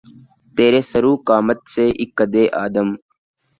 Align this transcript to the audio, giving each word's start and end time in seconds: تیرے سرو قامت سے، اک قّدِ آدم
تیرے 0.55 0.81
سرو 0.91 1.13
قامت 1.27 1.59
سے، 1.73 1.85
اک 2.01 2.09
قّدِ 2.17 2.35
آدم 2.63 2.87